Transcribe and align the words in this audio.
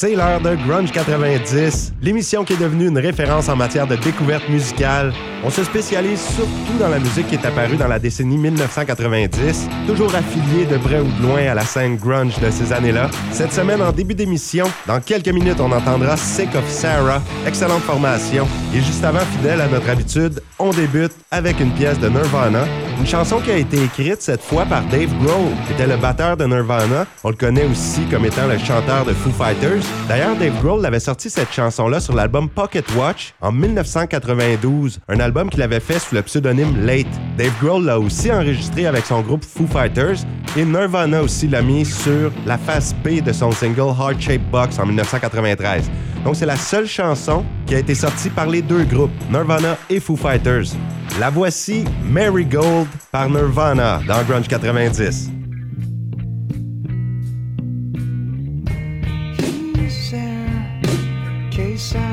C'est 0.00 0.14
l'heure 0.14 0.40
de 0.40 0.54
Grunge 0.54 0.92
90, 0.92 1.94
l'émission 2.02 2.44
qui 2.44 2.52
est 2.52 2.56
devenue 2.56 2.86
une 2.86 2.98
référence 2.98 3.48
en 3.48 3.56
matière 3.56 3.88
de 3.88 3.96
découverte 3.96 4.48
musicale. 4.48 5.12
On 5.42 5.50
se 5.50 5.64
spécialise 5.64 6.20
surtout 6.20 6.78
dans 6.78 6.88
la 6.88 7.00
musique 7.00 7.26
qui 7.26 7.34
est 7.34 7.44
apparue 7.44 7.76
dans 7.76 7.88
la 7.88 7.98
décennie 7.98 8.38
1990, 8.38 9.68
toujours 9.88 10.14
affiliée 10.14 10.66
de 10.66 10.76
près 10.76 11.00
ou 11.00 11.08
de 11.08 11.22
loin 11.26 11.48
à 11.48 11.54
la 11.54 11.64
scène 11.64 11.96
grunge 11.96 12.38
de 12.38 12.48
ces 12.48 12.72
années-là. 12.72 13.10
Cette 13.32 13.52
semaine, 13.52 13.82
en 13.82 13.90
début 13.90 14.14
d'émission, 14.14 14.66
dans 14.86 15.00
quelques 15.00 15.30
minutes, 15.30 15.58
on 15.58 15.72
entendra 15.72 16.16
Sick 16.16 16.54
of 16.54 16.68
Sarah, 16.68 17.20
excellente 17.44 17.82
formation. 17.82 18.46
Et 18.72 18.80
juste 18.80 19.02
avant, 19.02 19.26
fidèle 19.36 19.60
à 19.60 19.66
notre 19.66 19.90
habitude, 19.90 20.40
on 20.60 20.70
débute 20.70 21.10
avec 21.32 21.58
une 21.58 21.72
pièce 21.72 21.98
de 21.98 22.08
Nirvana, 22.08 22.66
une 22.98 23.06
chanson 23.06 23.40
qui 23.40 23.50
a 23.50 23.56
été 23.56 23.82
écrite 23.82 24.20
cette 24.22 24.42
fois 24.42 24.64
par 24.64 24.82
Dave 24.86 25.10
Grohl, 25.22 25.52
qui 25.66 25.72
était 25.72 25.86
le 25.86 25.96
batteur 25.96 26.36
de 26.36 26.44
Nirvana. 26.44 27.06
On 27.22 27.30
le 27.30 27.36
connaît 27.36 27.64
aussi 27.64 28.02
comme 28.10 28.24
étant 28.24 28.46
le 28.46 28.58
chanteur 28.58 29.04
de 29.04 29.12
Foo 29.12 29.30
Fighters. 29.30 29.82
D'ailleurs, 30.08 30.36
Dave 30.36 30.60
Grohl 30.60 30.84
avait 30.84 31.00
sorti 31.00 31.30
cette 31.30 31.52
chanson-là 31.52 32.00
sur 32.00 32.14
l'album 32.14 32.48
Pocket 32.48 32.84
Watch 32.96 33.34
en 33.40 33.52
1992, 33.52 35.00
un 35.08 35.20
album 35.20 35.48
qu'il 35.48 35.62
avait 35.62 35.80
fait 35.80 35.98
sous 35.98 36.14
le 36.14 36.22
pseudonyme 36.22 36.84
Late. 36.84 37.06
Dave 37.36 37.52
Grohl 37.62 37.84
l'a 37.84 38.00
aussi 38.00 38.32
enregistré 38.32 38.86
avec 38.86 39.06
son 39.06 39.20
groupe 39.20 39.44
Foo 39.44 39.66
Fighters 39.66 40.18
et 40.56 40.64
Nirvana 40.64 41.22
aussi 41.22 41.46
l'a 41.46 41.62
mis 41.62 41.84
sur 41.84 42.32
la 42.46 42.58
face 42.58 42.94
B 43.04 43.22
de 43.22 43.32
son 43.32 43.52
single 43.52 43.94
Heart 43.98 44.20
Shaped 44.20 44.50
Box 44.50 44.78
en 44.78 44.86
1993. 44.86 45.90
Donc 46.24 46.34
c'est 46.34 46.46
la 46.46 46.56
seule 46.56 46.86
chanson 46.86 47.44
qui 47.66 47.76
a 47.76 47.78
été 47.78 47.94
sortie 47.94 48.30
par 48.30 48.46
les 48.46 48.62
deux 48.62 48.84
groupes, 48.84 49.12
Nirvana 49.30 49.76
et 49.88 50.00
Foo 50.00 50.16
Fighters. 50.16 50.74
La 51.18 51.30
voici 51.30 51.84
Mary 52.04 52.44
Gold 52.44 52.87
par 53.10 53.28
Nirvana 53.28 54.00
dans 54.06 54.22
Grunge 54.24 54.48
90. 54.48 55.30
He's 59.76 60.10
there, 61.92 62.07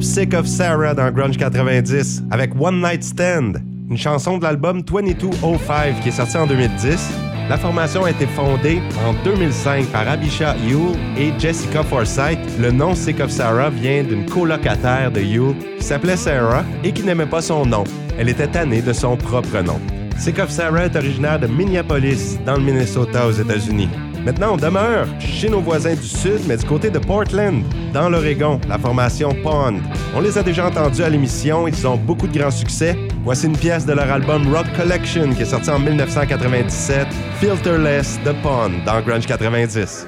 Sick 0.00 0.32
of 0.32 0.46
Sarah 0.46 0.94
dans 0.94 1.10
Grunge 1.10 1.36
90 1.36 2.22
avec 2.30 2.52
One 2.58 2.80
Night 2.80 3.02
Stand, 3.02 3.60
une 3.90 3.98
chanson 3.98 4.38
de 4.38 4.44
l'album 4.44 4.80
2205 4.82 6.00
qui 6.00 6.08
est 6.08 6.12
sorti 6.12 6.36
en 6.38 6.46
2010. 6.46 7.10
La 7.50 7.58
formation 7.58 8.04
a 8.04 8.10
été 8.10 8.26
fondée 8.26 8.80
en 9.06 9.12
2005 9.24 9.86
par 9.86 10.08
Abisha 10.08 10.56
Yule 10.66 10.96
et 11.18 11.32
Jessica 11.38 11.82
Forsythe. 11.82 12.38
Le 12.58 12.70
nom 12.70 12.94
Sick 12.94 13.20
of 13.20 13.30
Sarah 13.30 13.68
vient 13.68 14.02
d'une 14.02 14.24
colocataire 14.24 15.10
de 15.10 15.20
Yule 15.20 15.54
qui 15.78 15.84
s'appelait 15.84 16.16
Sarah 16.16 16.64
et 16.82 16.92
qui 16.92 17.02
n'aimait 17.02 17.26
pas 17.26 17.42
son 17.42 17.66
nom. 17.66 17.84
Elle 18.18 18.30
était 18.30 18.46
tannée 18.46 18.80
de 18.80 18.92
son 18.92 19.16
propre 19.16 19.60
nom. 19.60 19.78
Sick 20.16 20.38
of 20.38 20.50
Sarah 20.50 20.86
est 20.86 20.96
originaire 20.96 21.38
de 21.38 21.48
Minneapolis, 21.48 22.38
dans 22.46 22.56
le 22.56 22.62
Minnesota 22.62 23.26
aux 23.26 23.32
États-Unis. 23.32 23.88
Maintenant, 24.24 24.54
on 24.54 24.56
demeure 24.56 25.06
chez 25.18 25.48
nos 25.48 25.60
voisins 25.60 25.94
du 25.94 26.06
sud, 26.06 26.40
mais 26.46 26.56
du 26.56 26.64
côté 26.64 26.90
de 26.90 26.98
Portland, 27.00 27.64
dans 27.92 28.08
l'Oregon, 28.08 28.60
la 28.68 28.78
formation 28.78 29.34
Pond. 29.42 29.80
On 30.14 30.20
les 30.20 30.38
a 30.38 30.42
déjà 30.44 30.68
entendus 30.68 31.02
à 31.02 31.08
l'émission, 31.08 31.66
ils 31.66 31.86
ont 31.86 31.96
beaucoup 31.96 32.28
de 32.28 32.38
grands 32.38 32.50
succès. 32.52 32.96
Voici 33.24 33.46
une 33.46 33.56
pièce 33.56 33.84
de 33.84 33.92
leur 33.92 34.10
album 34.10 34.54
Rock 34.54 34.66
Collection 34.76 35.32
qui 35.34 35.42
est 35.42 35.46
sorti 35.46 35.70
en 35.70 35.80
1997, 35.80 37.06
Filterless 37.40 38.20
de 38.24 38.32
Pond 38.42 38.70
dans 38.86 39.00
Grunge 39.00 39.26
90. 39.26 40.06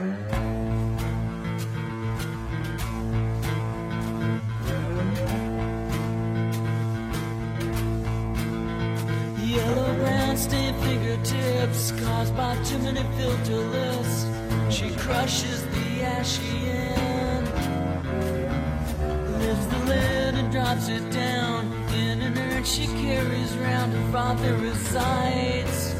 Fingertips 11.24 11.92
caused 11.92 12.36
by 12.36 12.56
too 12.64 12.78
many 12.78 13.00
filterless. 13.16 14.72
She 14.72 14.94
crushes 14.96 15.64
the 15.66 16.02
ashy 16.02 16.68
end, 16.68 17.46
lifts 19.38 19.66
the 19.66 19.78
lid 19.86 20.34
and 20.34 20.52
drops 20.52 20.88
it 20.88 21.10
down. 21.10 21.72
In 21.94 22.20
an 22.22 22.38
urn 22.38 22.64
she 22.64 22.86
carries 22.86 23.56
round 23.56 23.92
her 23.92 24.12
father 24.12 24.56
resides. 24.56 25.93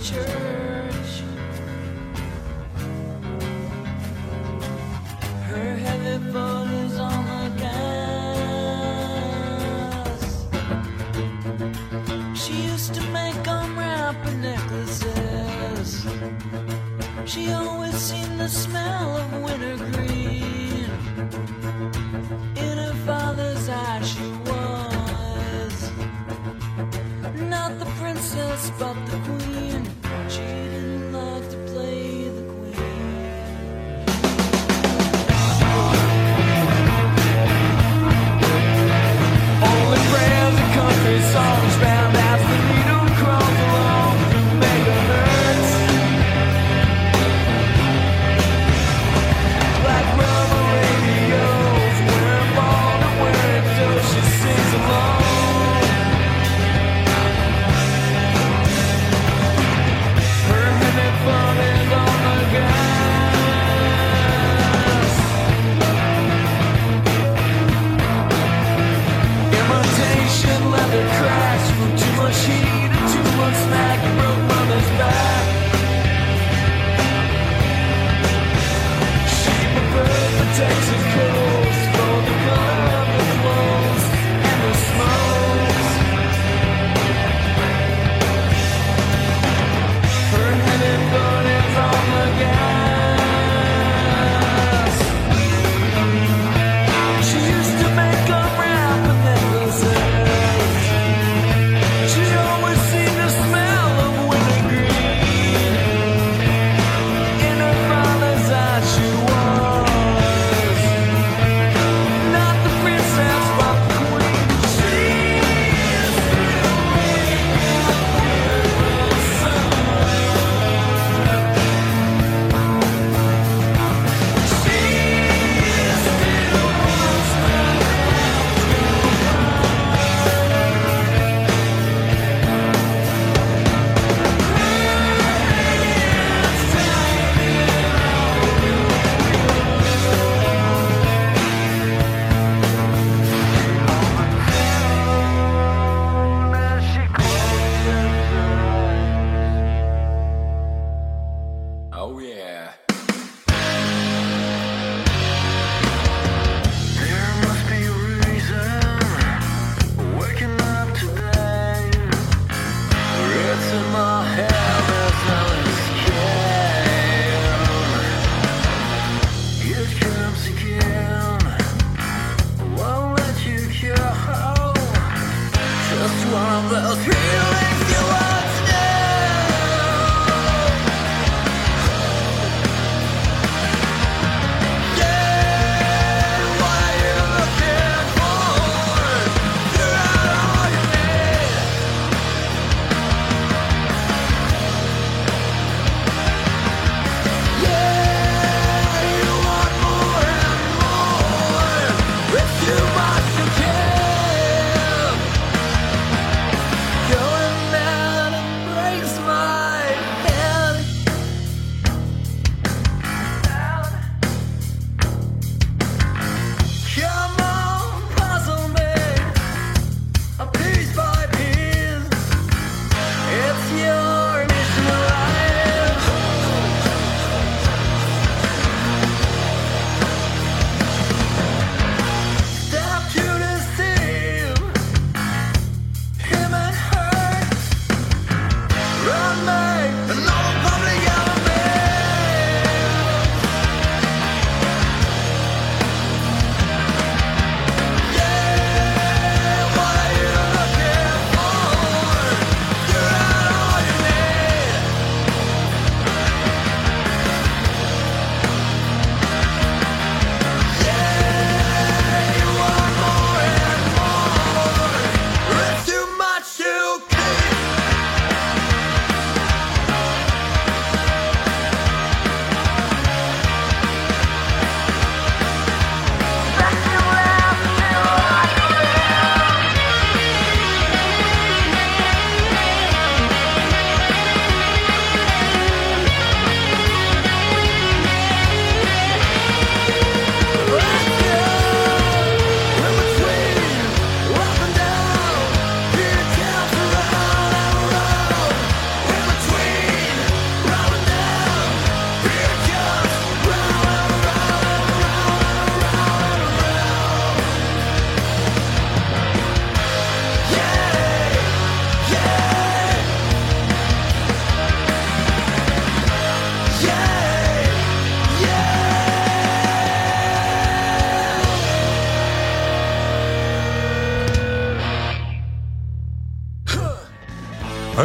Church. 0.00 0.67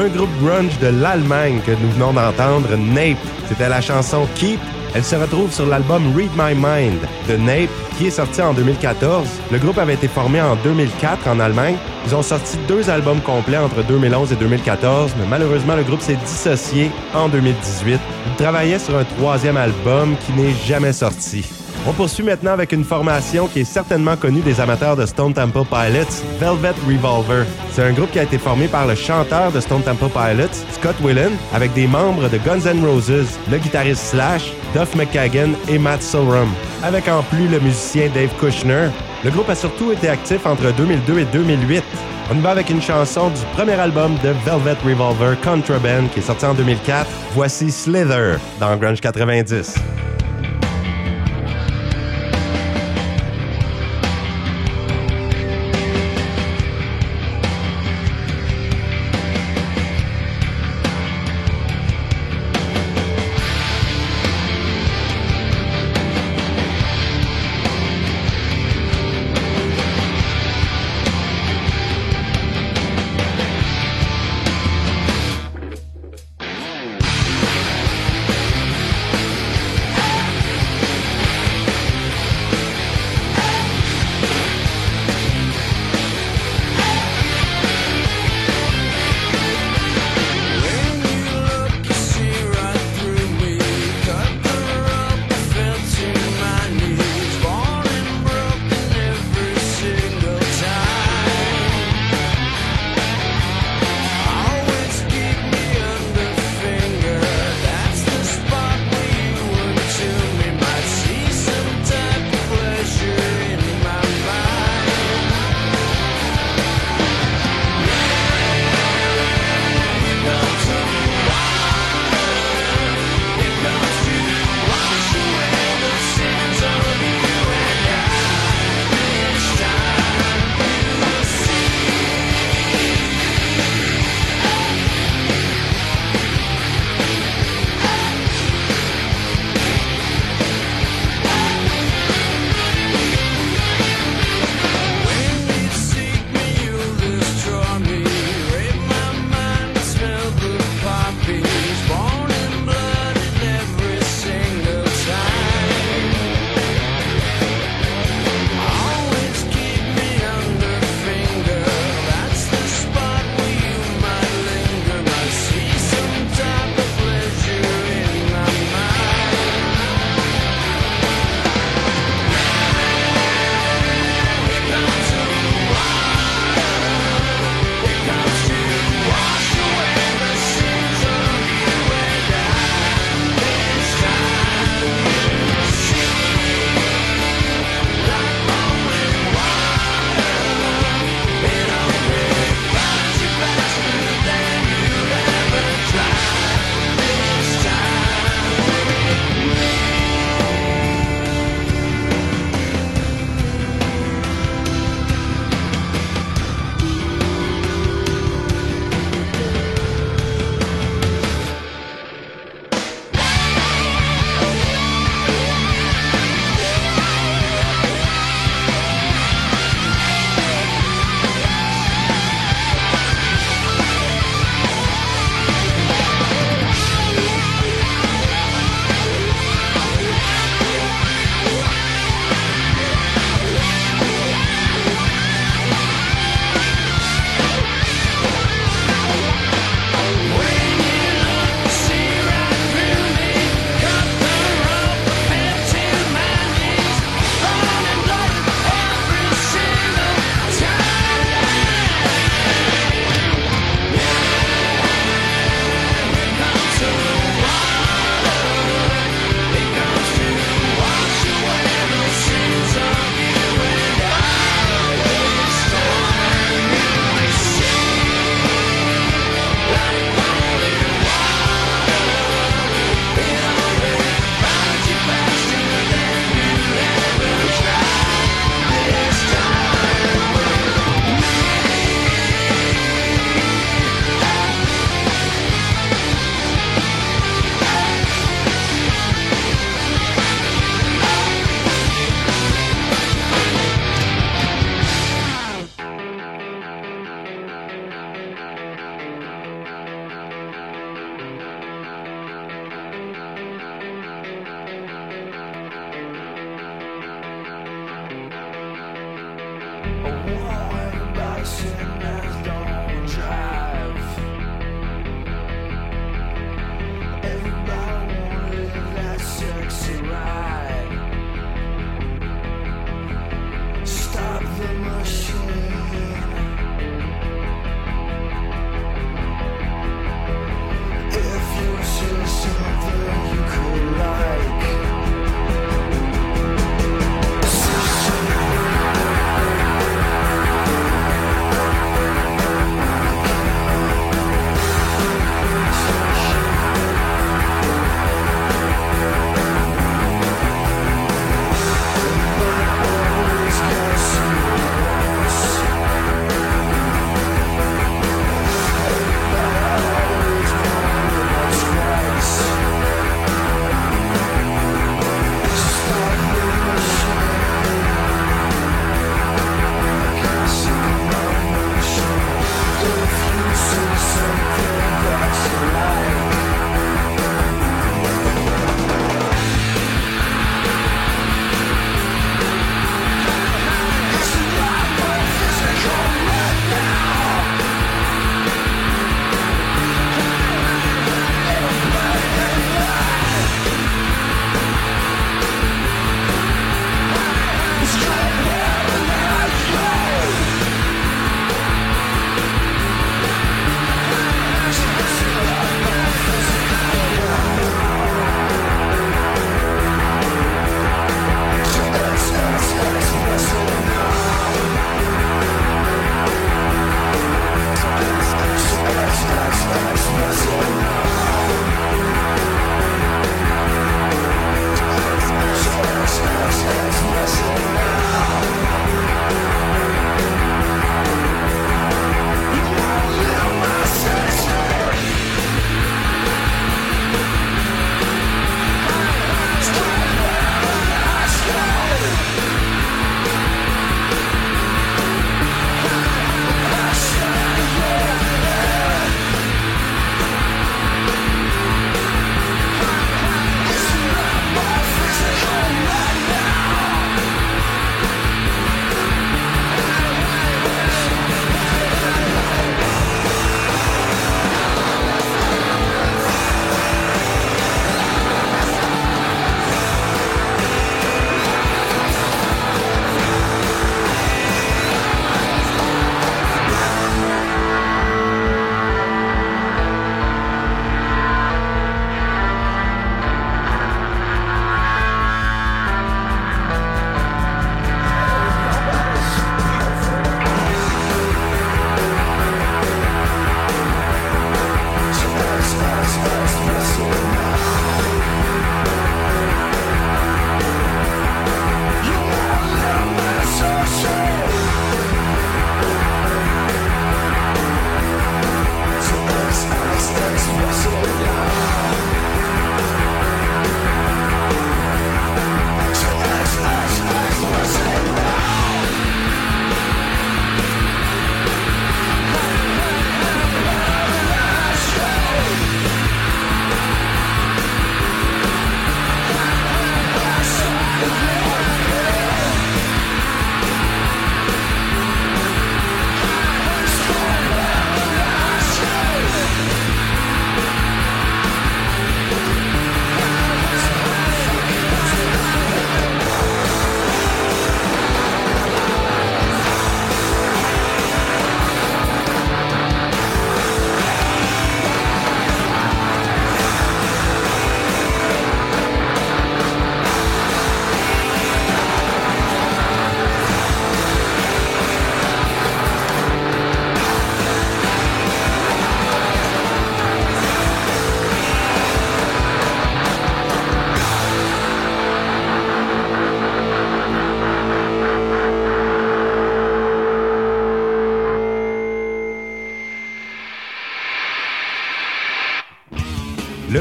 Un 0.04 0.10
groupe 0.10 0.30
grunge 0.42 0.78
de 0.80 0.88
l'Allemagne 0.88 1.62
que 1.66 1.72
nous 1.72 1.90
venons 1.92 2.12
d'entendre, 2.12 2.76
Nape. 2.76 3.18
C'était 3.48 3.70
la 3.70 3.80
chanson 3.80 4.28
Keep. 4.36 4.60
Elle 4.96 5.04
se 5.04 5.16
retrouve 5.16 5.52
sur 5.52 5.66
l'album 5.66 6.14
Read 6.16 6.32
My 6.38 6.54
Mind 6.54 7.00
de 7.30 7.38
Nape, 7.38 7.70
qui 7.98 8.08
est 8.08 8.12
sorti 8.12 8.42
en 8.42 8.54
2014. 8.54 9.26
Le 9.52 9.58
groupe 9.60 9.78
avait 9.78 9.94
été 9.94 10.08
formé 10.08 10.42
en 10.42 10.56
2004 10.58 11.28
en 11.28 11.40
Allemagne. 11.40 11.76
Ils 12.06 12.16
ont 12.16 12.22
sorti 12.22 12.58
deux 12.68 12.90
albums 12.90 13.22
complets 13.22 13.58
entre 13.58 13.82
2011 13.84 14.34
et 14.34 14.36
2014, 14.36 15.14
mais 15.20 15.26
malheureusement, 15.30 15.76
le 15.76 15.84
groupe 15.84 16.02
s'est 16.02 16.18
dissocié 16.18 16.92
en 17.14 17.30
2018. 17.30 18.00
Ils 18.28 18.36
travaillaient 18.44 18.80
sur 18.80 18.98
un 18.98 19.06
troisième 19.06 19.58
album 19.58 20.16
qui 20.26 20.34
n'est 20.34 20.54
jamais 20.66 20.94
sorti. 20.94 21.46
On 21.86 21.92
poursuit 21.92 22.24
maintenant 22.24 22.54
avec 22.54 22.72
une 22.72 22.86
formation 22.86 23.48
qui 23.48 23.60
est 23.60 23.66
certainement 23.66 24.16
connue 24.16 24.40
des 24.40 24.62
amateurs 24.62 24.96
de 24.96 25.06
Stone 25.06 25.34
Temple 25.34 25.66
Pilots, 25.66 26.24
Velvet 26.40 26.74
Revolver. 26.88 27.46
C'est 27.72 27.84
un 27.84 27.92
groupe 27.92 28.12
qui 28.12 28.20
a 28.20 28.24
été 28.24 28.38
formé 28.38 28.70
par 28.70 28.88
le 28.88 28.96
chanteur 28.96 29.52
de 29.52 29.60
Stone 29.60 29.82
Temple 29.84 30.08
Pilots, 30.08 30.54
Scott 30.72 30.96
Whelan, 31.04 31.32
avec 31.54 31.74
des 31.74 31.86
membres 31.86 32.30
de 32.30 32.38
Guns 32.38 32.66
N' 32.66 32.86
Roses, 32.86 33.38
le 33.52 33.58
guitariste 33.58 34.02
Slash, 34.02 34.54
Duff 34.74 34.96
McKagan 34.96 35.52
et 35.68 35.78
Matt 35.78 36.02
Sorum. 36.02 36.48
Avec 36.84 37.10
en 37.10 37.22
plus 37.24 37.50
le 37.50 37.60
musicien 37.60 38.10
Dave 38.14 38.32
Kushner, 38.40 38.88
le 39.26 39.32
groupe 39.32 39.50
a 39.50 39.56
surtout 39.56 39.92
été 39.92 40.08
actif 40.08 40.46
entre 40.46 40.72
2002 40.74 41.20
et 41.20 41.26
2008. 41.26 41.84
On 42.32 42.38
y 42.38 42.40
va 42.40 42.52
avec 42.52 42.70
une 42.70 42.82
chanson 42.82 43.28
du 43.30 43.42
premier 43.58 43.74
album 43.74 44.16
de 44.24 44.30
Velvet 44.46 44.78
Revolver, 44.86 45.36
Contraband, 45.42 46.08
qui 46.14 46.20
est 46.20 46.24
sorti 46.24 46.46
en 46.46 46.54
2004. 46.54 47.06
Voici 47.34 47.70
Slither 47.70 48.38
dans 48.62 48.78
Grunge 48.78 49.02
90. 49.02 49.76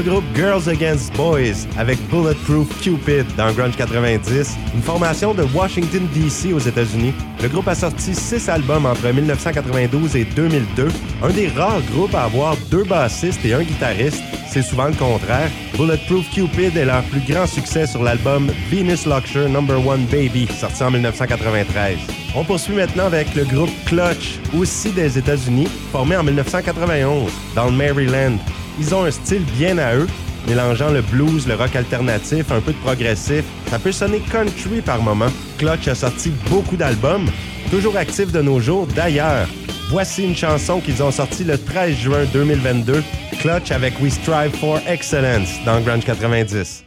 Groupe 0.03 0.23
Girls 0.35 0.67
Against 0.67 1.15
Boys 1.15 1.65
avec 1.77 1.97
Bulletproof 2.09 2.67
Cupid 2.81 3.25
dans 3.35 3.51
Grunge 3.53 3.75
90, 3.77 4.55
une 4.75 4.81
formation 4.81 5.33
de 5.33 5.43
Washington 5.55 6.07
DC 6.13 6.53
aux 6.53 6.59
États-Unis. 6.59 7.13
Le 7.41 7.47
groupe 7.47 7.67
a 7.67 7.75
sorti 7.75 8.13
six 8.13 8.47
albums 8.49 8.85
entre 8.85 9.07
1992 9.07 10.15
et 10.15 10.25
2002, 10.25 10.87
un 11.23 11.29
des 11.29 11.47
rares 11.47 11.81
groupes 11.93 12.13
à 12.15 12.23
avoir 12.23 12.55
deux 12.69 12.83
bassistes 12.83 13.43
et 13.45 13.53
un 13.53 13.63
guitariste. 13.63 14.21
C'est 14.49 14.61
souvent 14.61 14.87
le 14.87 14.93
contraire. 14.93 15.49
Bulletproof 15.75 16.29
Cupid 16.31 16.77
est 16.77 16.85
leur 16.85 17.03
plus 17.03 17.21
grand 17.21 17.47
succès 17.47 17.87
sur 17.87 18.03
l'album 18.03 18.51
Venus 18.69 19.05
Luxure 19.07 19.49
Number 19.49 19.85
One 19.85 20.05
Baby, 20.05 20.47
sorti 20.47 20.83
en 20.83 20.91
1993. 20.91 21.97
On 22.35 22.43
poursuit 22.43 22.75
maintenant 22.75 23.05
avec 23.05 23.33
le 23.35 23.45
groupe 23.45 23.71
Clutch, 23.85 24.39
aussi 24.57 24.91
des 24.91 25.17
États-Unis, 25.17 25.67
formé 25.91 26.17
en 26.17 26.23
1991 26.23 27.31
dans 27.55 27.65
le 27.65 27.71
Maryland. 27.71 28.37
Ils 28.79 28.95
ont 28.95 29.03
un 29.03 29.11
style 29.11 29.43
bien 29.57 29.77
à 29.77 29.95
eux, 29.95 30.07
mélangeant 30.47 30.89
le 30.89 31.01
blues, 31.01 31.47
le 31.47 31.55
rock 31.55 31.75
alternatif, 31.75 32.51
un 32.51 32.59
peu 32.59 32.71
de 32.71 32.77
progressif. 32.77 33.43
Ça 33.69 33.79
peut 33.79 33.91
sonner 33.91 34.19
country 34.19 34.81
par 34.81 35.01
moment. 35.01 35.31
Clutch 35.57 35.87
a 35.87 35.95
sorti 35.95 36.31
beaucoup 36.49 36.75
d'albums, 36.75 37.29
toujours 37.69 37.97
actifs 37.97 38.31
de 38.31 38.41
nos 38.41 38.59
jours 38.59 38.87
d'ailleurs. 38.87 39.47
Voici 39.89 40.23
une 40.23 40.35
chanson 40.35 40.79
qu'ils 40.79 41.03
ont 41.03 41.11
sortie 41.11 41.43
le 41.43 41.57
13 41.57 41.95
juin 41.95 42.25
2022, 42.33 43.03
Clutch 43.39 43.71
avec 43.71 43.99
We 44.01 44.11
Strive 44.11 44.51
for 44.59 44.79
Excellence 44.87 45.49
dans 45.65 45.79
Grunge 45.81 46.05
90. 46.05 46.83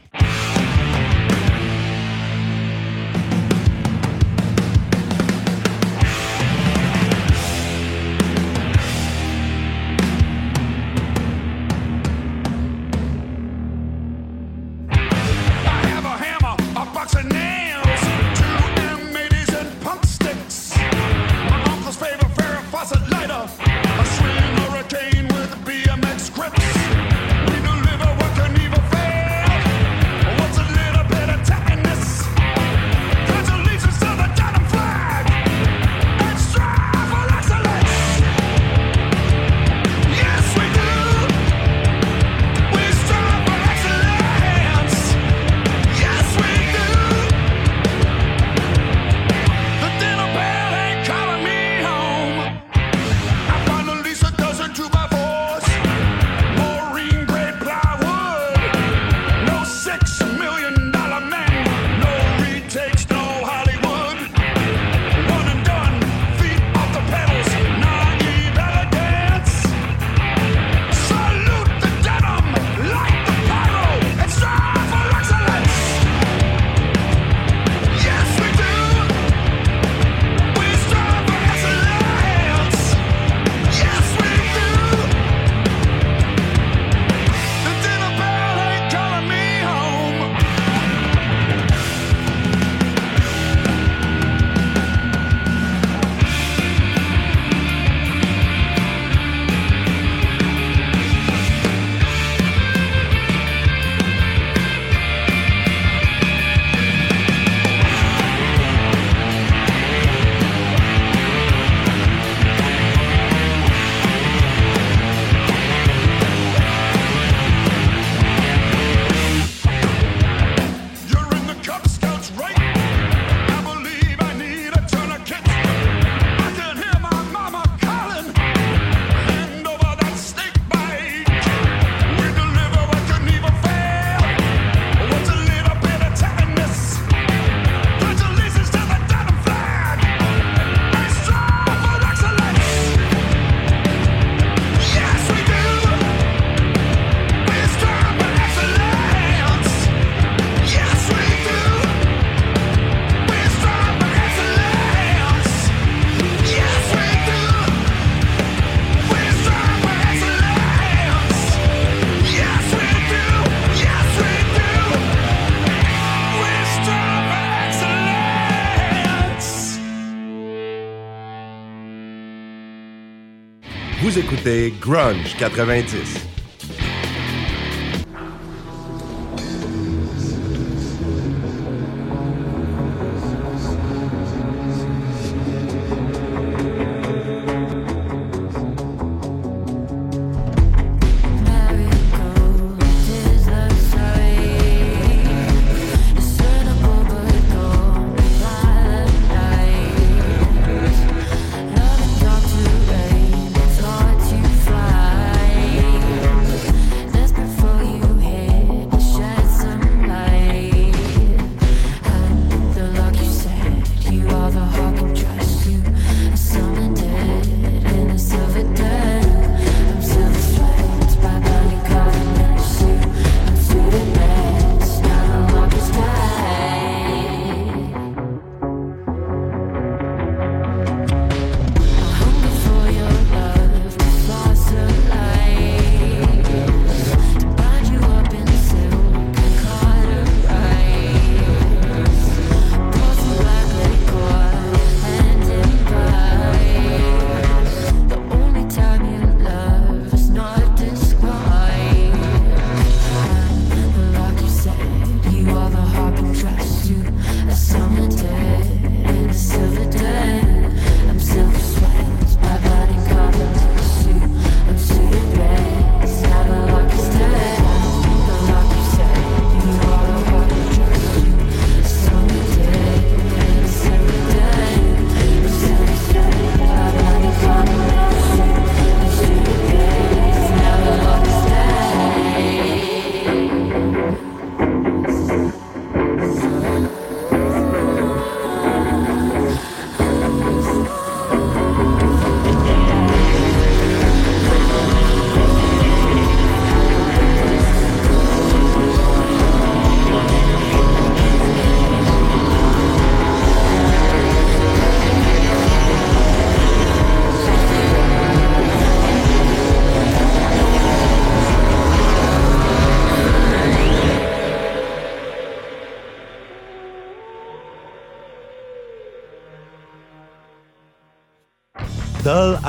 Vous 174.02 174.18
écoutez 174.18 174.74
Grunge 174.78 175.34
90. 175.38 176.35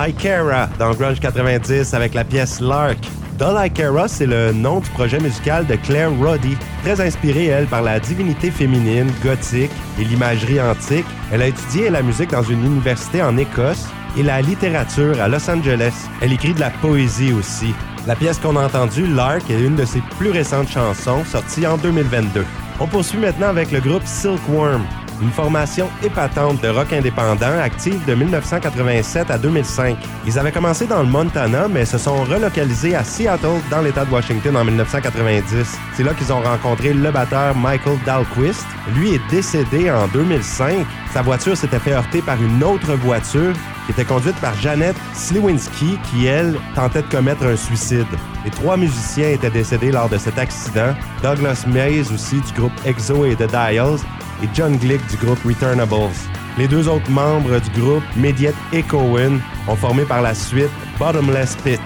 Ikera 0.08 0.70
dans 0.80 0.94
Grunge 0.94 1.20
90 1.20 1.94
avec 1.94 2.14
la 2.14 2.24
pièce 2.24 2.62
Lark. 2.62 2.98
Dull 3.38 3.58
Ikera, 3.58 4.08
c'est 4.08 4.26
le 4.26 4.54
nom 4.54 4.80
du 4.80 4.90
projet 4.92 5.20
musical 5.20 5.66
de 5.68 5.76
Claire 5.76 6.12
Roddy, 6.18 6.58
très 6.84 7.02
inspirée, 7.06 7.48
elle, 7.48 7.68
par 7.68 7.82
la 7.82 8.00
divinité 8.00 8.50
féminine, 8.50 9.12
gothique 9.22 9.72
et 10.00 10.06
l'imagerie 10.06 10.62
antique. 10.62 11.06
Elle 11.32 11.42
a 11.42 11.48
étudié 11.48 11.90
la 11.90 12.02
musique 12.02 12.32
dans 12.32 12.42
une 12.42 12.66
université 12.66 13.22
en 13.22 13.38
Écosse 13.38 13.86
et 14.18 14.24
la 14.24 14.42
littérature 14.42 15.22
à 15.22 15.28
Los 15.28 15.50
Angeles. 15.50 15.94
Elle 16.22 16.34
écrit 16.34 16.54
de 16.54 16.62
la 16.62 16.70
poésie 16.70 17.34
aussi. 17.34 17.76
La 18.08 18.16
pièce 18.16 18.40
qu'on 18.40 18.56
a 18.56 18.66
entendue, 18.66 19.08
Lark, 19.08 19.50
est 19.50 19.60
une 19.60 19.76
de 19.76 19.84
ses 19.84 20.02
plus 20.18 20.32
récentes 20.32 20.70
chansons, 20.70 21.26
sortie 21.26 21.68
en 21.68 21.78
2022. 21.78 22.46
On 22.80 22.88
poursuit 22.88 23.20
maintenant 23.20 23.50
avec 23.50 23.72
le 23.72 23.82
groupe 23.82 24.06
Silkworm, 24.06 24.84
une 25.22 25.32
formation 25.32 25.90
épatante 26.04 26.62
de 26.62 26.70
rock 26.70 26.94
indépendant 26.94 27.60
active 27.62 28.04
de 28.06 28.14
1987 28.14 29.32
à 29.32 29.38
2005. 29.38 29.98
Ils 30.26 30.40
avaient 30.40 30.52
commencé 30.52 30.86
dans 30.86 31.02
le 31.02 31.08
Montana, 31.08 31.68
mais 31.68 31.86
se 31.86 31.98
sont 31.98 32.24
relocalisés 32.24 32.96
à 32.96 33.04
Seattle, 33.04 33.62
dans 33.72 33.82
l'État 33.82 34.06
de 34.06 34.12
Washington, 34.12 34.58
en 34.58 34.64
1990. 34.64 35.78
C'est 35.96 36.04
là 36.04 36.14
qu'ils 36.14 36.32
ont 36.32 36.42
rencontré 36.42 36.94
le 36.94 37.12
batteur 37.12 37.56
Michael 37.56 37.98
Dahlquist. 38.06 38.66
Lui 38.96 39.16
est 39.16 39.22
décédé 39.30 39.92
en 39.92 40.08
2005. 40.08 40.86
Sa 41.14 41.22
voiture 41.22 41.58
s'était 41.58 41.80
fait 41.80 41.94
heurter 41.94 42.22
par 42.22 42.42
une 42.42 42.64
autre 42.64 42.94
voiture 42.96 43.54
qui 43.86 43.94
était 43.94 44.06
conduite 44.06 44.36
par 44.42 44.54
Jeannette 44.56 44.98
Sliwinski, 45.14 45.98
qui, 46.10 46.26
elle, 46.26 46.60
tentait 46.76 47.02
de 47.02 47.08
commettre 47.08 47.46
un 47.46 47.56
suicide. 47.56 48.06
Les 48.44 48.52
trois 48.52 48.76
musiciens 48.76 49.30
étaient 49.30 49.50
décédés 49.50 49.92
lors 49.92 50.10
de 50.10 50.18
cet 50.18 50.38
accident. 50.38 50.94
Douglas 51.24 51.64
Mays 51.68 52.12
aussi 52.14 52.42
du 52.42 52.54
groupe 52.54 52.74
EXO 52.86 53.26
et 53.26 53.36
The 53.36 53.48
Dials, 53.50 54.00
et 54.44 54.50
John 54.54 54.78
Glick 54.78 55.06
du 55.08 55.18
groupe 55.18 55.40
Returnables. 55.46 56.14
Les 56.58 56.68
deux 56.68 56.88
autres 56.88 57.10
membres 57.10 57.60
du 57.60 57.82
groupe, 57.82 58.04
Mediette 58.16 58.56
et 58.74 58.84
Cohen, 58.84 59.40
ont 59.68 59.76
formé 59.76 60.04
par 60.04 60.22
la 60.22 60.34
suite 60.34 60.72
Bottomless 61.00 61.56
Pit. 61.64 61.80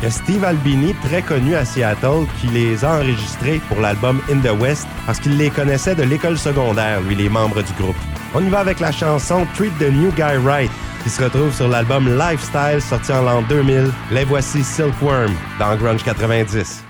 Il 0.00 0.04
y 0.04 0.06
a 0.06 0.10
Steve 0.10 0.44
Albini, 0.44 0.94
très 1.02 1.22
connu 1.22 1.56
à 1.56 1.64
Seattle, 1.64 2.26
qui 2.40 2.46
les 2.48 2.84
a 2.84 2.98
enregistrés 2.98 3.60
pour 3.68 3.80
l'album 3.80 4.20
In 4.30 4.38
the 4.38 4.60
West 4.60 4.86
parce 5.06 5.18
qu'il 5.18 5.36
les 5.36 5.50
connaissait 5.50 5.94
de 5.94 6.04
l'école 6.04 6.38
secondaire, 6.38 7.00
lui, 7.00 7.16
les 7.16 7.28
membres 7.28 7.62
du 7.62 7.72
groupe. 7.80 7.96
On 8.34 8.44
y 8.44 8.48
va 8.48 8.60
avec 8.60 8.78
la 8.78 8.92
chanson 8.92 9.46
Treat 9.56 9.76
the 9.78 9.90
New 9.90 10.12
Guy 10.12 10.36
Right, 10.44 10.70
qui 11.02 11.10
se 11.10 11.22
retrouve 11.22 11.52
sur 11.52 11.68
l'album 11.68 12.16
Lifestyle 12.16 12.80
sorti 12.80 13.12
en 13.12 13.22
l'an 13.22 13.42
2000. 13.48 13.90
Les 14.12 14.24
voici 14.24 14.62
Silkworm 14.62 15.32
dans 15.58 15.74
Grunge 15.76 16.04
90. 16.04 16.84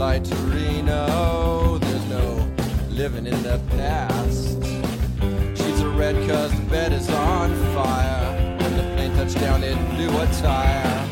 A 0.00 0.20
to 0.20 0.34
Reno. 0.36 1.78
There's 1.78 2.08
no 2.08 2.48
living 2.88 3.26
in 3.26 3.42
the 3.42 3.60
past. 3.70 4.62
Sheets 5.58 5.80
are 5.80 5.90
red 5.90 6.14
cause 6.28 6.52
the 6.52 6.66
bed 6.70 6.92
is 6.92 7.10
on 7.10 7.52
fire. 7.74 8.58
When 8.60 8.76
the 8.76 8.82
plane 8.94 9.12
touched 9.16 9.40
down, 9.40 9.64
it 9.64 9.76
blew 9.94 10.08
a 10.20 10.26
tire. 10.40 11.06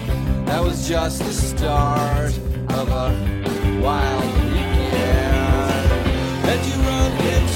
That 0.46 0.62
was 0.62 0.88
just 0.88 1.18
the 1.18 1.32
start 1.32 2.38
of 2.80 2.88
a 2.88 3.80
wild 3.82 4.24
weekend. 4.52 5.90
And 6.50 6.60
you 6.68 6.76
run 6.86 7.12
into 7.34 7.55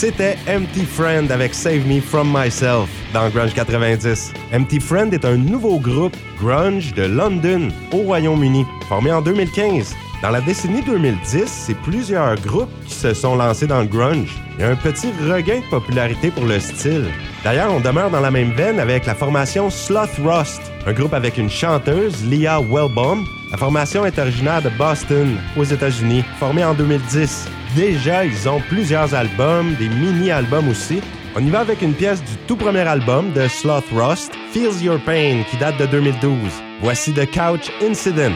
C'était 0.00 0.36
Empty 0.48 0.84
Friend 0.84 1.28
avec 1.32 1.52
Save 1.52 1.84
Me 1.84 2.00
From 2.00 2.32
Myself 2.32 2.88
dans 3.12 3.28
Grunge 3.30 3.52
90. 3.52 4.32
Empty 4.54 4.78
Friend 4.78 5.12
est 5.12 5.24
un 5.24 5.36
nouveau 5.36 5.80
groupe 5.80 6.16
grunge 6.40 6.94
de 6.94 7.02
London 7.02 7.66
au 7.92 8.02
Royaume-Uni, 8.02 8.64
formé 8.88 9.10
en 9.10 9.20
2015. 9.20 9.96
Dans 10.22 10.30
la 10.30 10.40
décennie 10.40 10.82
2010, 10.82 11.46
c'est 11.48 11.76
plusieurs 11.78 12.36
groupes 12.36 12.70
qui 12.86 12.94
se 12.94 13.12
sont 13.12 13.34
lancés 13.34 13.66
dans 13.66 13.80
le 13.80 13.88
grunge. 13.88 14.36
Il 14.56 14.60
y 14.60 14.64
a 14.68 14.70
un 14.70 14.76
petit 14.76 15.08
regain 15.28 15.58
de 15.58 15.68
popularité 15.68 16.30
pour 16.30 16.44
le 16.44 16.60
style. 16.60 17.06
D'ailleurs, 17.42 17.74
on 17.74 17.80
demeure 17.80 18.10
dans 18.10 18.20
la 18.20 18.30
même 18.30 18.52
veine 18.52 18.78
avec 18.78 19.04
la 19.04 19.16
formation 19.16 19.68
Sloth 19.68 20.20
Rust, 20.24 20.62
un 20.86 20.92
groupe 20.92 21.12
avec 21.12 21.38
une 21.38 21.50
chanteuse, 21.50 22.24
Leah 22.24 22.60
Wellbaum. 22.60 23.24
La 23.50 23.56
formation 23.56 24.06
est 24.06 24.16
originaire 24.20 24.62
de 24.62 24.70
Boston, 24.78 25.38
aux 25.56 25.64
États-Unis, 25.64 26.22
formée 26.38 26.64
en 26.64 26.74
2010. 26.74 27.48
Déjà, 27.78 28.24
ils 28.24 28.48
ont 28.48 28.58
plusieurs 28.58 29.14
albums, 29.14 29.72
des 29.76 29.88
mini-albums 29.88 30.68
aussi. 30.68 31.00
On 31.36 31.46
y 31.46 31.48
va 31.48 31.60
avec 31.60 31.80
une 31.80 31.94
pièce 31.94 32.20
du 32.24 32.36
tout 32.48 32.56
premier 32.56 32.80
album 32.80 33.32
de 33.34 33.46
Sloth 33.46 33.84
Rust, 33.92 34.32
Feels 34.52 34.82
Your 34.82 34.98
Pain, 34.98 35.44
qui 35.48 35.56
date 35.58 35.78
de 35.78 35.86
2012. 35.86 36.34
Voici 36.82 37.12
The 37.12 37.30
Couch 37.30 37.70
Incident. 37.80 38.34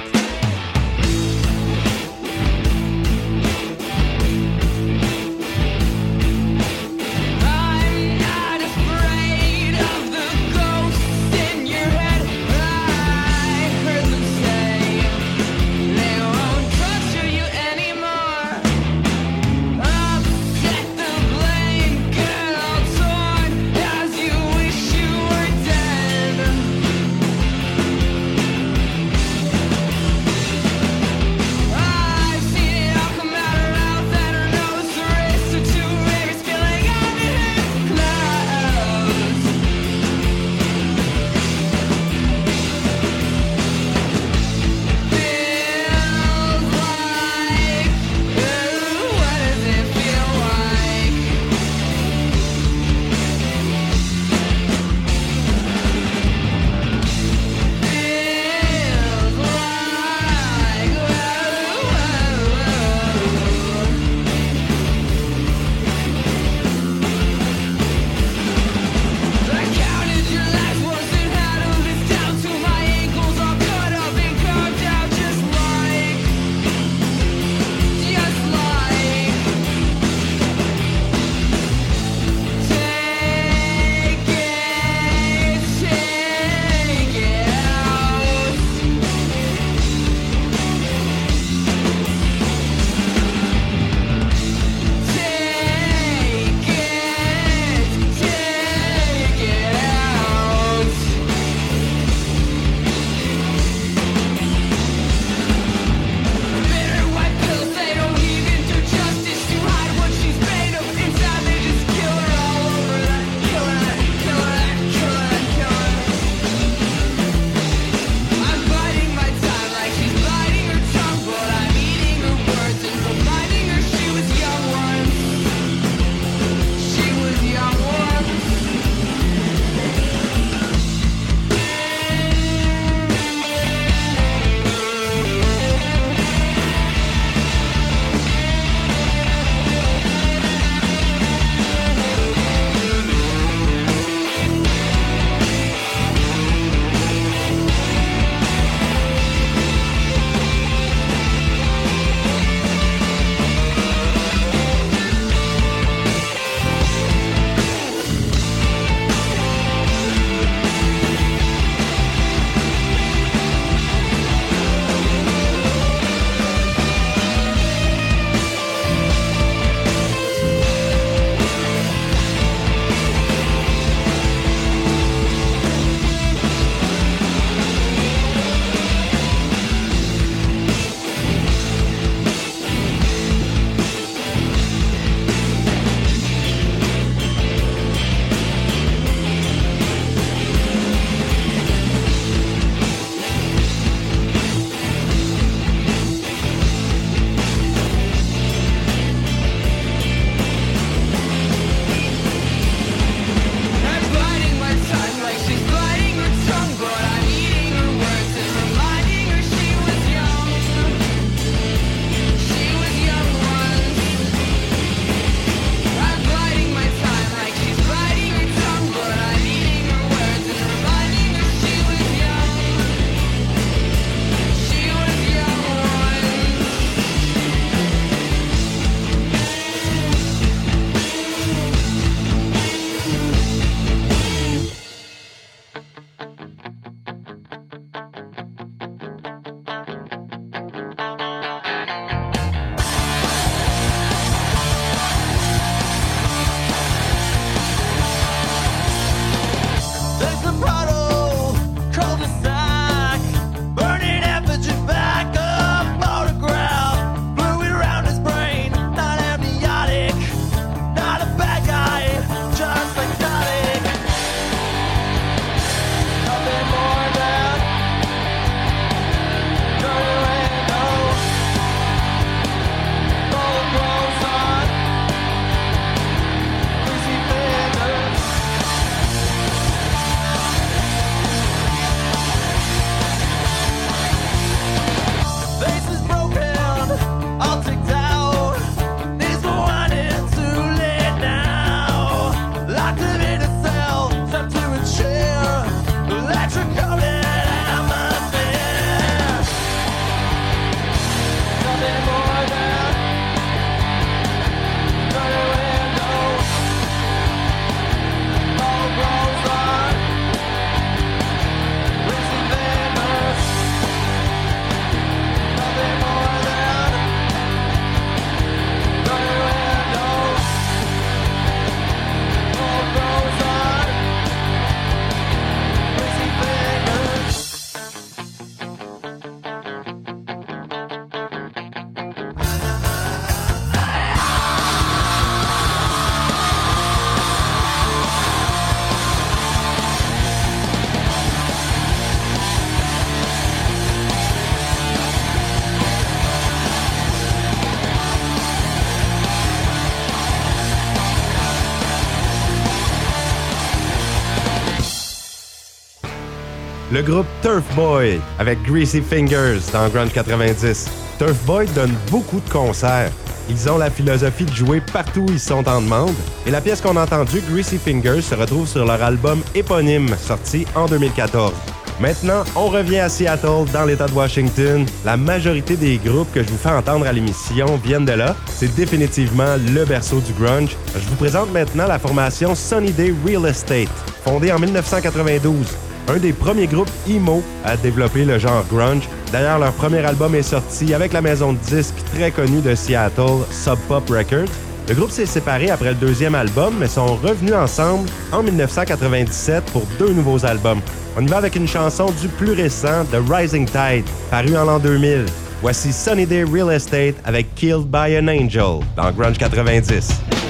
Le 356.92 357.02
groupe 357.02 357.26
Turf 357.40 357.64
Boy 357.74 358.20
avec 358.38 358.62
Greasy 358.64 359.00
Fingers 359.00 359.60
dans 359.72 359.88
Grunge 359.88 360.12
90. 360.12 360.90
Turf 361.18 361.44
Boy 361.46 361.66
donne 361.74 361.94
beaucoup 362.10 362.40
de 362.40 362.50
concerts. 362.50 363.10
Ils 363.48 363.70
ont 363.70 363.78
la 363.78 363.90
philosophie 363.90 364.44
de 364.44 364.52
jouer 364.52 364.82
partout 364.92 365.22
où 365.22 365.32
ils 365.32 365.40
sont 365.40 365.66
en 365.66 365.80
demande. 365.80 366.14
Et 366.46 366.50
la 366.50 366.60
pièce 366.60 366.82
qu'on 366.82 366.96
a 366.98 367.04
entendue, 367.04 367.42
Greasy 367.50 367.78
Fingers, 367.78 368.20
se 368.20 368.34
retrouve 368.34 368.68
sur 368.68 368.84
leur 368.84 369.02
album 369.02 369.40
éponyme, 369.54 370.14
sorti 370.18 370.66
en 370.74 370.86
2014. 370.86 371.52
Maintenant, 371.98 372.44
on 372.56 372.68
revient 372.68 372.98
à 372.98 373.08
Seattle, 373.08 373.70
dans 373.72 373.84
l'État 373.86 374.06
de 374.06 374.12
Washington. 374.12 374.84
La 375.04 375.16
majorité 375.16 375.76
des 375.76 375.96
groupes 375.96 376.32
que 376.32 376.42
je 376.42 376.48
vous 376.48 376.58
fais 376.58 376.70
entendre 376.70 377.06
à 377.06 377.12
l'émission 377.12 377.76
viennent 377.82 378.04
de 378.04 378.12
là. 378.12 378.36
C'est 378.48 378.74
définitivement 378.74 379.56
le 379.74 379.84
berceau 379.84 380.20
du 380.20 380.32
grunge. 380.34 380.76
Je 380.94 381.08
vous 381.08 381.16
présente 381.16 381.52
maintenant 381.52 381.86
la 381.86 381.98
formation 381.98 382.54
Sunny 382.54 382.92
Day 382.92 383.14
Real 383.24 383.46
Estate, 383.46 383.88
fondée 384.24 384.52
en 384.52 384.58
1992. 384.58 385.66
Un 386.08 386.16
des 386.16 386.32
premiers 386.32 386.66
groupes 386.66 386.90
emo 387.08 387.42
à 387.64 387.76
développer 387.76 388.24
le 388.24 388.38
genre 388.38 388.64
grunge. 388.70 389.08
D'ailleurs, 389.30 389.58
leur 389.58 389.72
premier 389.72 390.04
album 390.04 390.34
est 390.34 390.42
sorti 390.42 390.94
avec 390.94 391.12
la 391.12 391.22
maison 391.22 391.52
de 391.52 391.58
disques 391.58 392.02
très 392.14 392.30
connue 392.30 392.60
de 392.60 392.74
Seattle, 392.74 393.44
Sub 393.50 393.78
Pop 393.88 394.08
Records. 394.08 394.50
Le 394.88 394.94
groupe 394.94 395.10
s'est 395.10 395.26
séparé 395.26 395.70
après 395.70 395.90
le 395.90 395.94
deuxième 395.94 396.34
album, 396.34 396.74
mais 396.80 396.88
sont 396.88 397.14
revenus 397.16 397.54
ensemble 397.54 398.08
en 398.32 398.42
1997 398.42 399.64
pour 399.72 399.82
deux 399.98 400.12
nouveaux 400.12 400.44
albums. 400.44 400.80
On 401.16 401.22
y 401.22 401.26
va 401.26 401.36
avec 401.36 401.54
une 401.56 401.68
chanson 401.68 402.06
du 402.20 402.28
plus 402.28 402.52
récent, 402.52 403.04
The 403.04 403.18
Rising 403.30 403.66
Tide, 403.66 404.04
paru 404.30 404.56
en 404.56 404.64
l'an 404.64 404.78
2000. 404.80 405.26
Voici 405.62 405.92
Sunny 405.92 406.26
Day 406.26 406.42
Real 406.42 406.72
Estate 406.72 407.14
avec 407.24 407.54
Killed 407.54 407.86
by 407.86 408.18
an 408.18 408.26
Angel 408.26 408.80
dans 408.96 409.12
Grunge 409.12 409.38
90. 409.38 410.41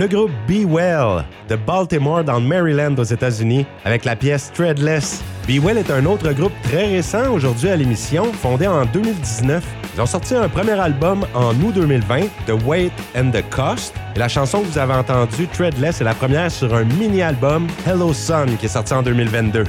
Le 0.00 0.08
groupe 0.08 0.30
Be 0.48 0.64
Well 0.66 1.26
de 1.46 1.56
Baltimore 1.56 2.24
dans 2.24 2.40
Maryland 2.40 2.94
aux 2.96 3.04
États-Unis 3.04 3.66
avec 3.84 4.06
la 4.06 4.16
pièce 4.16 4.50
Threadless. 4.54 5.22
Be 5.46 5.62
Well 5.62 5.76
est 5.76 5.90
un 5.90 6.06
autre 6.06 6.32
groupe 6.32 6.54
très 6.62 6.86
récent 6.86 7.30
aujourd'hui 7.30 7.68
à 7.68 7.76
l'émission, 7.76 8.32
fondé 8.32 8.66
en 8.66 8.86
2019. 8.86 9.62
Ils 9.94 10.00
ont 10.00 10.06
sorti 10.06 10.34
un 10.34 10.48
premier 10.48 10.80
album 10.80 11.26
en 11.34 11.50
août 11.56 11.74
2020, 11.74 12.28
The 12.46 12.64
Weight 12.64 12.92
and 13.14 13.30
the 13.32 13.44
Cost. 13.50 13.94
Et 14.16 14.18
la 14.18 14.28
chanson 14.28 14.62
que 14.62 14.68
vous 14.68 14.78
avez 14.78 14.94
entendue, 14.94 15.46
Threadless, 15.48 16.00
est 16.00 16.04
la 16.04 16.14
première 16.14 16.50
sur 16.50 16.74
un 16.74 16.84
mini-album, 16.84 17.66
Hello 17.86 18.14
Sun, 18.14 18.56
qui 18.56 18.64
est 18.64 18.70
sorti 18.70 18.94
en 18.94 19.02
2022. 19.02 19.64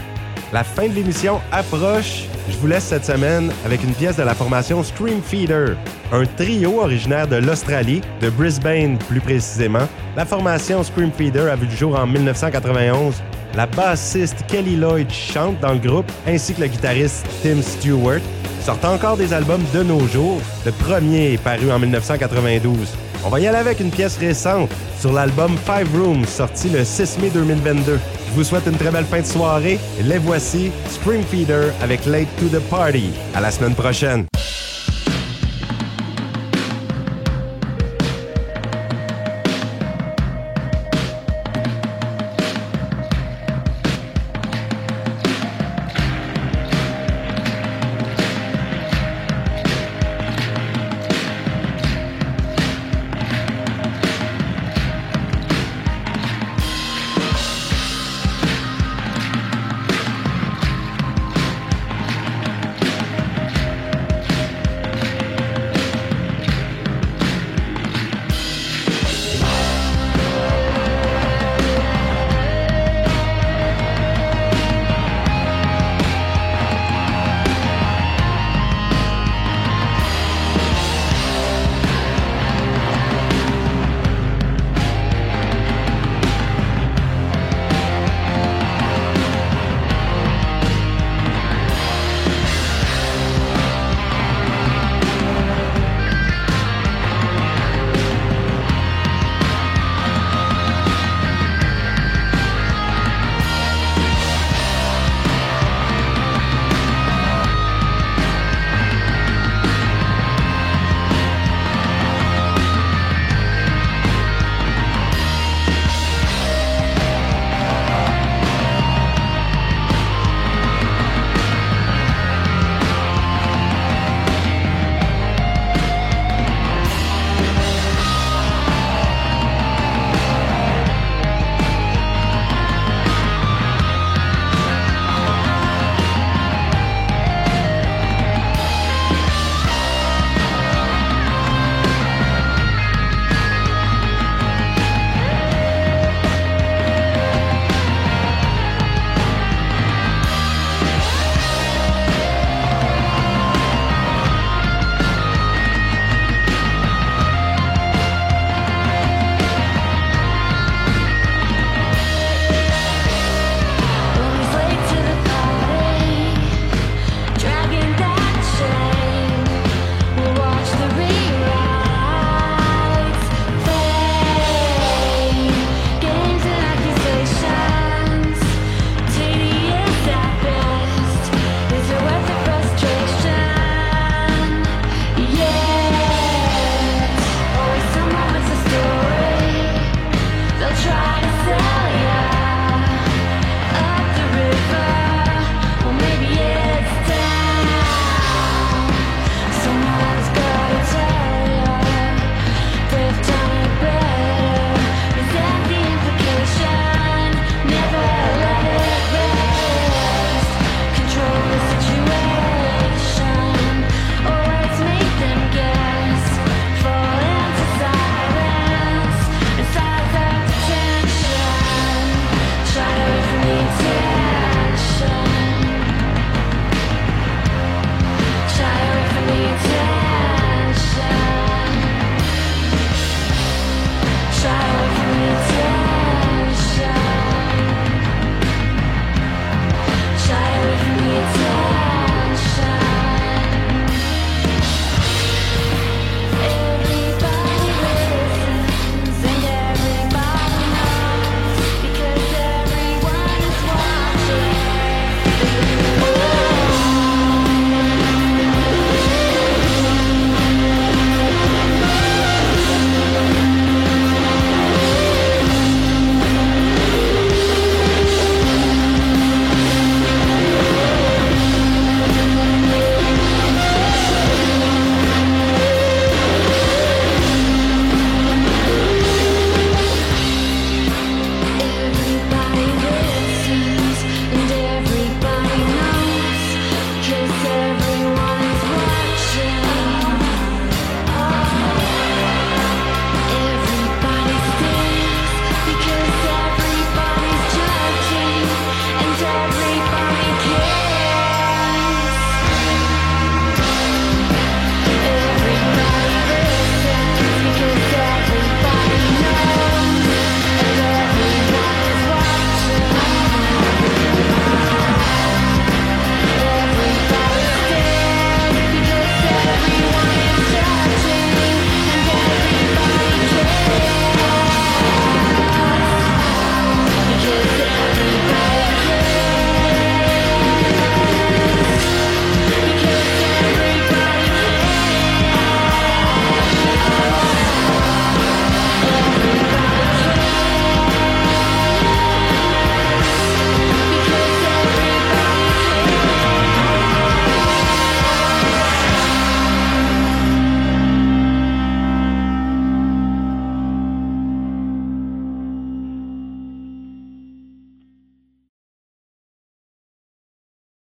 La 0.54 0.66
fin 0.66 0.90
de 0.90 0.94
l'émission 0.94 1.40
approche. 1.54 2.24
Je 2.50 2.58
vous 2.58 2.68
laisse 2.68 2.84
cette 2.84 3.06
semaine 3.06 3.54
avec 3.66 3.84
une 3.84 3.94
pièce 3.94 4.18
de 4.18 4.24
la 4.24 4.36
formation 4.36 4.84
Scream 4.84 5.22
Feeder, 5.22 5.78
un 6.12 6.26
trio 6.26 6.82
originaire 6.82 7.26
de 7.26 7.38
l'Australie, 7.38 8.02
de 8.20 8.30
Brisbane 8.30 8.98
plus 8.98 9.22
précisément. 9.22 9.88
La 10.18 10.26
formation 10.26 10.84
Scream 10.84 11.12
Feeder 11.14 11.50
a 11.50 11.56
vu 11.56 11.68
le 11.68 11.76
jour 11.76 11.98
en 11.98 12.06
1991. 12.06 13.16
La 13.56 13.66
bassiste 13.66 14.46
Kelly 14.48 14.76
Lloyd 14.76 15.10
chante 15.10 15.58
dans 15.62 15.72
le 15.72 15.80
groupe, 15.80 16.12
ainsi 16.28 16.54
que 16.54 16.62
le 16.62 16.68
guitariste 16.68 17.26
Tim 17.42 17.62
Stewart. 17.62 18.20
Sortent 18.62 18.86
encore 18.86 19.16
des 19.16 19.34
albums 19.34 19.64
de 19.74 19.84
nos 19.84 20.06
jours. 20.08 20.42
Le 20.66 20.74
premier 20.74 21.34
est 21.34 21.42
paru 21.42 21.72
en 21.72 21.80
1992. 21.80 22.90
On 23.24 23.30
va 23.30 23.40
y 23.40 23.48
aller 23.48 23.58
avec 23.58 23.80
une 23.80 23.92
pièce 23.92 24.18
récente 24.18 24.72
sur 25.00 25.14
l'album 25.14 25.56
Five 25.66 25.88
Rooms, 25.96 26.26
sorti 26.26 26.70
le 26.70 26.84
6 26.84 27.20
mai 27.20 27.30
2022. 27.30 28.00
Je 28.28 28.32
vous 28.34 28.44
souhaite 28.44 28.66
une 28.66 28.78
très 28.78 28.90
belle 28.90 29.06
fin 29.06 29.22
de 29.22 29.26
soirée. 29.26 29.80
Les 30.04 30.18
voici, 30.18 30.72
Spring 30.90 31.24
Feeder 31.24 31.72
avec 31.82 32.06
Late 32.06 32.30
to 32.40 32.48
the 32.48 32.62
Party. 32.70 33.12
À 33.36 33.42
la 33.42 33.52
semaine 33.52 33.76
prochaine. 33.76 34.26